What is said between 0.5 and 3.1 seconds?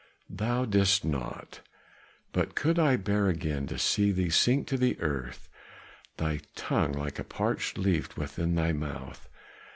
didst not; but could I